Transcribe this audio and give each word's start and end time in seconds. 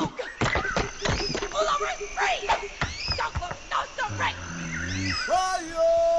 No! 0.00 0.06
Pull 0.06 1.60
over! 1.60 1.86
Free! 2.16 2.48
Don't 3.16 3.40
look! 3.40 3.56
No, 3.70 3.78
stop! 3.96 4.18
Right! 4.18 4.34
Fire! 5.26 6.17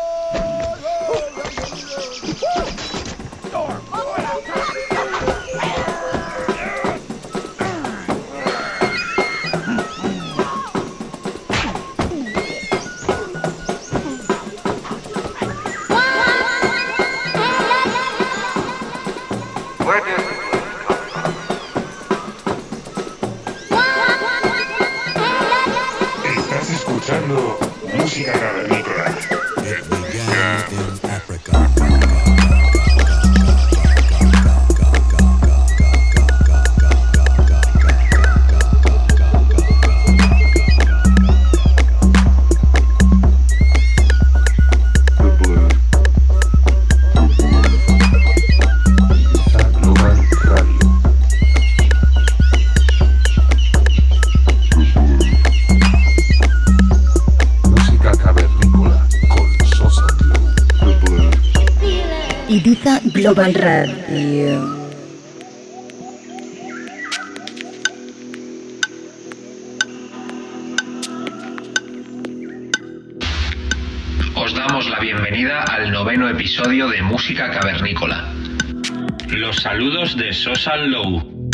Social 80.39 80.89
Low. 80.89 81.49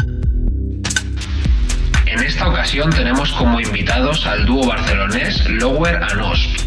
En 2.05 2.19
esta 2.19 2.47
ocasión 2.47 2.91
tenemos 2.91 3.31
como 3.31 3.59
invitados 3.59 4.27
al 4.27 4.45
dúo 4.45 4.67
barcelonés 4.67 5.49
Lower 5.49 5.95
and 5.95 6.21
Osp. 6.21 6.59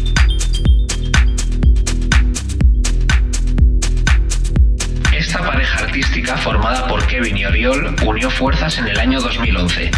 Esta 5.13 5.39
pareja 5.39 5.85
artística, 5.85 6.35
formada 6.35 6.87
por 6.89 7.07
Kevin 7.07 7.37
y 7.37 7.45
Oriol, 7.45 7.95
unió 8.05 8.29
fuerzas 8.29 8.77
en 8.79 8.89
el 8.89 8.99
año 8.99 9.21
2011. 9.21 9.89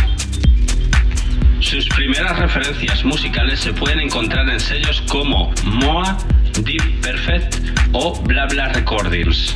Sus 1.60 1.90
primeras 1.90 2.38
referencias 2.38 3.04
musicales 3.04 3.62
se 3.62 3.74
pueden 3.74 4.00
encontrar 4.00 4.48
en 4.48 4.60
sellos 4.60 5.02
como 5.10 5.52
Moa, 5.64 6.20
Deep 6.64 7.02
Perfect 7.02 7.56
o 7.94 8.22
Bla 8.22 8.46
Bla 8.46 8.68
Recordings. 8.70 9.56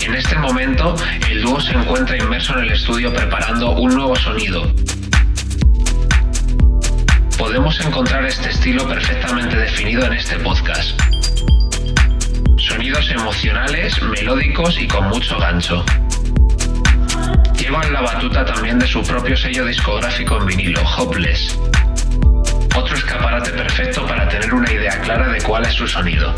En 0.00 0.14
este 0.14 0.36
momento, 0.36 0.94
el 1.30 1.42
dúo 1.42 1.60
se 1.60 1.72
encuentra 1.72 2.16
inmerso 2.16 2.56
en 2.56 2.64
el 2.64 2.72
estudio 2.72 3.12
preparando 3.12 3.72
un 3.72 3.94
nuevo 3.94 4.14
sonido. 4.14 4.72
Podemos 7.38 7.80
encontrar 7.80 8.24
este 8.24 8.50
estilo 8.50 8.86
perfectamente 8.86 9.56
definido 9.56 10.04
en 10.06 10.12
este 10.12 10.36
podcast. 10.38 11.00
Sonidos 12.58 13.10
emocionales, 13.10 14.00
melódicos 14.02 14.80
y 14.80 14.86
con 14.86 15.08
mucho 15.08 15.38
gancho. 15.38 15.84
Llevan 17.58 17.92
la 17.92 18.00
batuta 18.02 18.44
también 18.44 18.78
de 18.78 18.86
su 18.86 19.02
propio 19.02 19.36
sello 19.36 19.64
discográfico 19.64 20.38
en 20.38 20.46
vinilo, 20.46 20.82
Hopeless. 20.96 21.58
Otro 22.76 22.96
escaparate 22.96 23.50
perfecto 23.50 24.06
para 24.06 24.28
tener 24.28 24.52
una 24.54 24.70
idea 24.70 25.00
clara 25.00 25.28
de 25.28 25.40
cuál 25.42 25.64
es 25.64 25.72
su 25.72 25.88
sonido. 25.88 26.34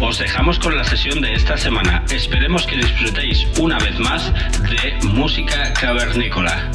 Os 0.00 0.16
dejamos 0.16 0.60
con 0.60 0.76
la 0.76 0.84
sesión 0.84 1.20
de 1.20 1.34
esta 1.34 1.56
semana. 1.56 2.04
Esperemos 2.10 2.64
que 2.66 2.76
disfrutéis 2.76 3.46
una 3.58 3.78
vez 3.78 3.98
más 3.98 4.32
de 4.70 4.96
música 5.08 5.72
cavernícola. 5.72 6.70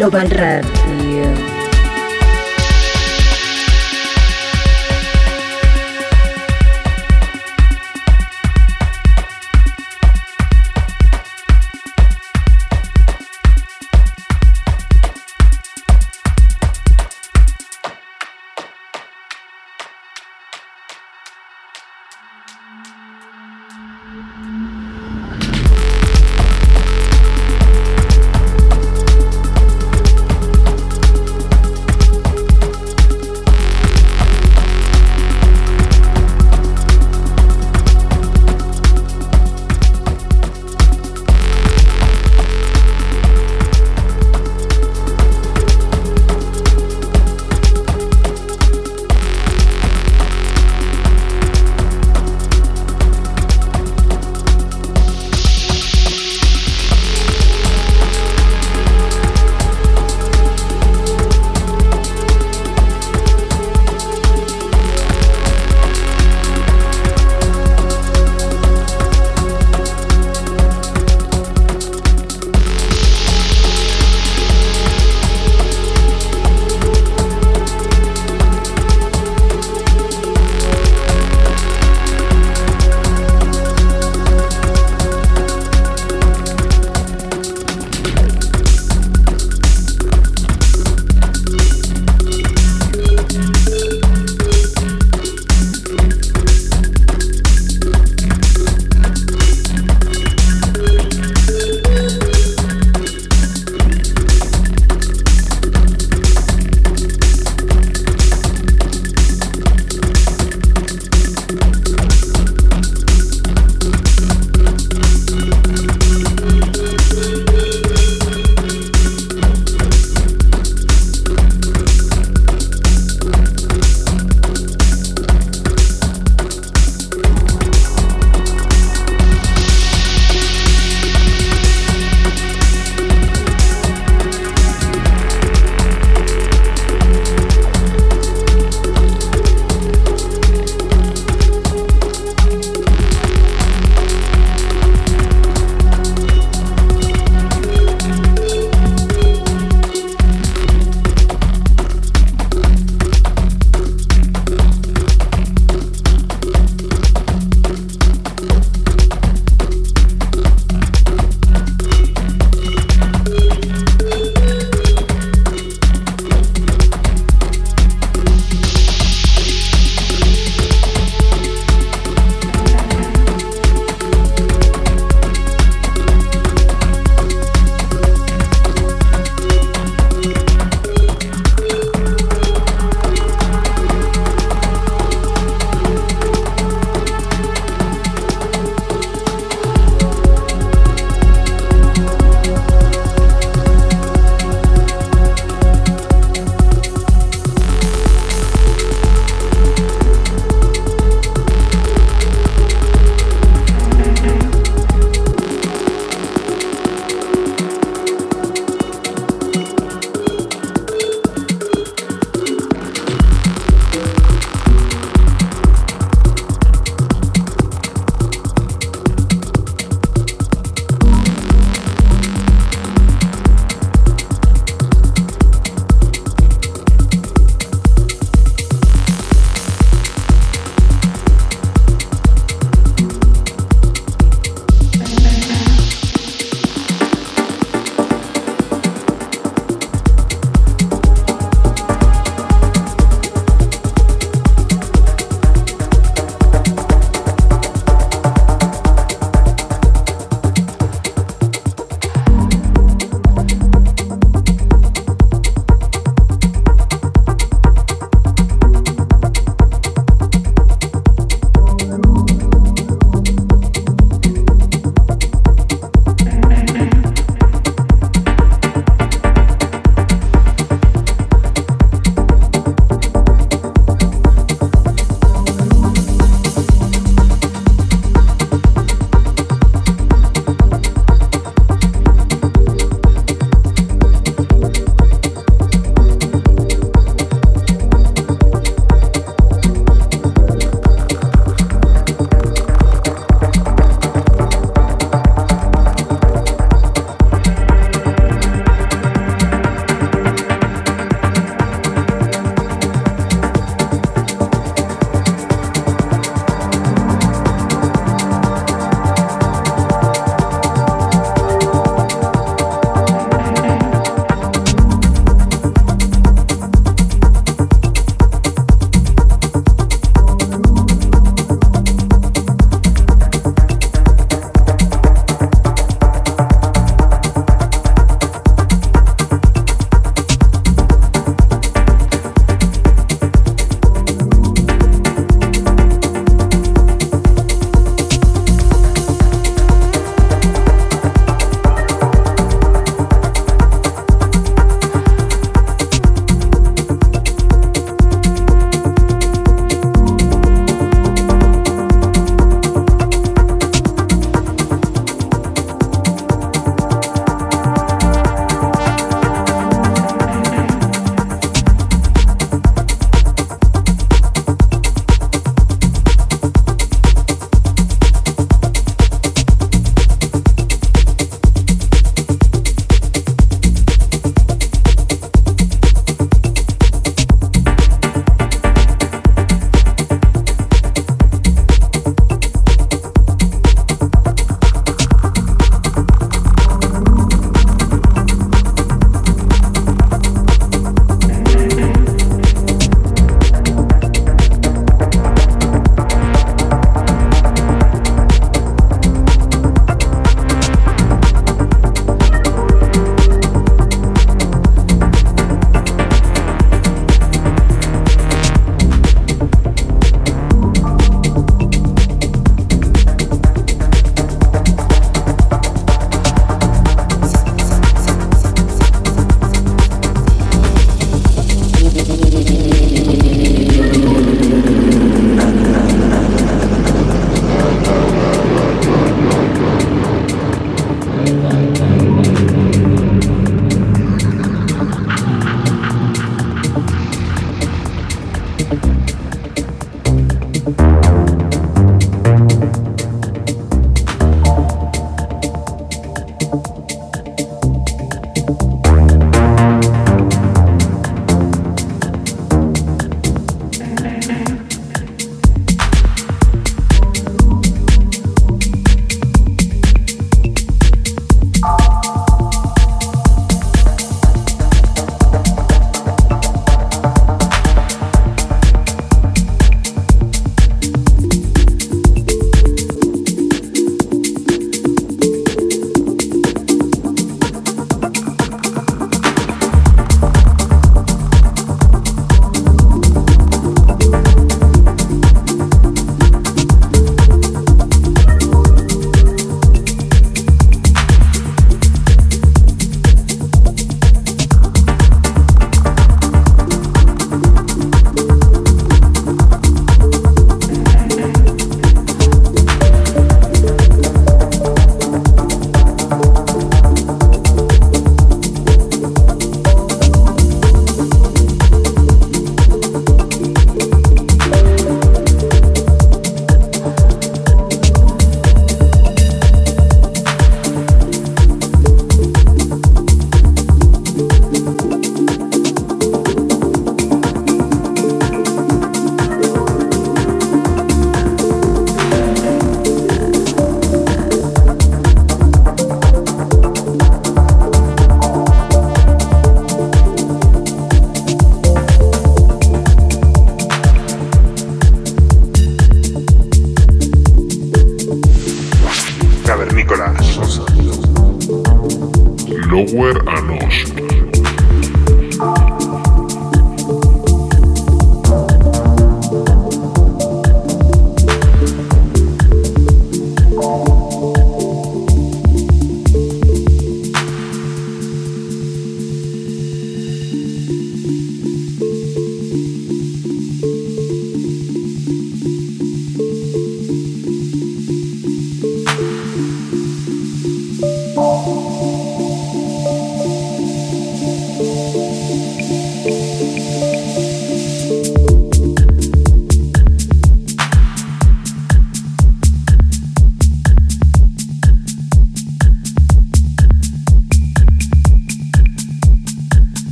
Global 0.00 0.30
Radio. 0.30 0.79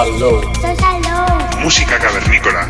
Social 0.00 0.18
Low. 0.18 0.40
Social 0.54 0.96
Low. 1.02 1.60
Música 1.62 1.98
cavernícola. 1.98 2.66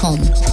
Low. 0.00 0.49